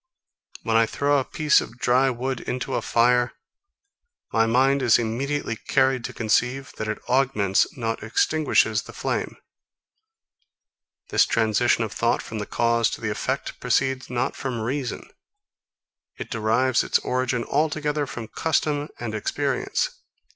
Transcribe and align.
When 0.63 0.75
I 0.75 0.87
throw 0.87 1.19
a 1.19 1.23
piece 1.23 1.61
of 1.61 1.77
dry 1.77 2.09
wood 2.09 2.39
into 2.39 2.73
a 2.73 2.81
fire, 2.81 3.33
my 4.33 4.47
mind 4.47 4.81
is 4.81 4.97
immediately 4.97 5.55
carried 5.55 6.03
to 6.05 6.11
conceive, 6.11 6.73
that 6.77 6.87
it 6.87 6.97
augments, 7.07 7.67
not 7.77 8.01
extinguishes 8.01 8.81
the 8.81 8.93
flame. 8.93 9.37
This 11.09 11.27
transition 11.27 11.83
of 11.83 11.91
thought 11.91 12.23
from 12.23 12.39
the 12.39 12.47
cause 12.47 12.89
to 12.97 13.01
the 13.01 13.11
effect 13.11 13.59
proceeds 13.59 14.09
not 14.09 14.35
from 14.35 14.61
reason. 14.61 15.07
It 16.17 16.31
derives 16.31 16.83
its 16.83 16.97
origin 16.97 17.43
altogether 17.43 18.07
from 18.07 18.27
custom 18.27 18.89
and 18.99 19.13
experience. 19.13 19.91